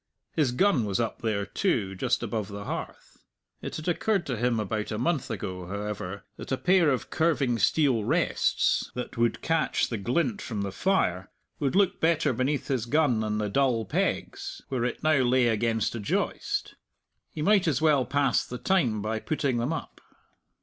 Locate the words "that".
6.37-6.51, 8.95-9.15